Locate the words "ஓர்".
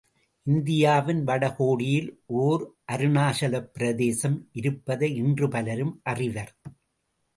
2.25-2.63